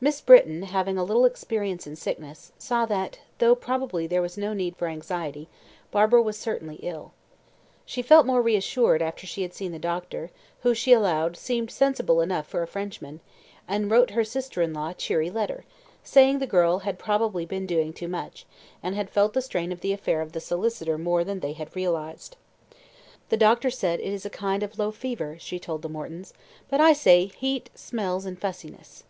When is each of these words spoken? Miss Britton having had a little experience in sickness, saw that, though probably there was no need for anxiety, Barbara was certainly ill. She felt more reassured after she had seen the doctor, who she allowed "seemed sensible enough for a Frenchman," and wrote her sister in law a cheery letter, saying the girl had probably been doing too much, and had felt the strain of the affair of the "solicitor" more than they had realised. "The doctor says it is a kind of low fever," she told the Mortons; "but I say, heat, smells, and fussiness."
Miss 0.00 0.20
Britton 0.20 0.62
having 0.62 0.94
had 0.96 1.02
a 1.02 1.04
little 1.04 1.24
experience 1.24 1.84
in 1.84 1.96
sickness, 1.96 2.52
saw 2.58 2.86
that, 2.86 3.18
though 3.38 3.56
probably 3.56 4.06
there 4.06 4.22
was 4.22 4.38
no 4.38 4.52
need 4.52 4.76
for 4.76 4.86
anxiety, 4.86 5.48
Barbara 5.90 6.22
was 6.22 6.38
certainly 6.38 6.76
ill. 6.76 7.12
She 7.84 8.00
felt 8.00 8.24
more 8.24 8.40
reassured 8.40 9.02
after 9.02 9.26
she 9.26 9.42
had 9.42 9.52
seen 9.52 9.72
the 9.72 9.80
doctor, 9.80 10.30
who 10.60 10.72
she 10.74 10.92
allowed 10.92 11.36
"seemed 11.36 11.72
sensible 11.72 12.20
enough 12.20 12.46
for 12.46 12.62
a 12.62 12.68
Frenchman," 12.68 13.18
and 13.66 13.90
wrote 13.90 14.10
her 14.10 14.22
sister 14.22 14.62
in 14.62 14.72
law 14.72 14.90
a 14.90 14.94
cheery 14.94 15.28
letter, 15.30 15.64
saying 16.04 16.38
the 16.38 16.46
girl 16.46 16.78
had 16.78 16.96
probably 17.00 17.44
been 17.44 17.66
doing 17.66 17.92
too 17.92 18.06
much, 18.06 18.46
and 18.80 18.94
had 18.94 19.10
felt 19.10 19.32
the 19.32 19.42
strain 19.42 19.72
of 19.72 19.80
the 19.80 19.92
affair 19.92 20.20
of 20.20 20.30
the 20.30 20.40
"solicitor" 20.40 20.96
more 20.96 21.24
than 21.24 21.40
they 21.40 21.54
had 21.54 21.74
realised. 21.74 22.36
"The 23.30 23.36
doctor 23.36 23.70
says 23.70 23.98
it 23.98 24.04
is 24.06 24.24
a 24.24 24.30
kind 24.30 24.62
of 24.62 24.78
low 24.78 24.92
fever," 24.92 25.36
she 25.40 25.58
told 25.58 25.82
the 25.82 25.88
Mortons; 25.88 26.32
"but 26.70 26.80
I 26.80 26.92
say, 26.92 27.26
heat, 27.36 27.70
smells, 27.74 28.24
and 28.24 28.40
fussiness." 28.40 29.02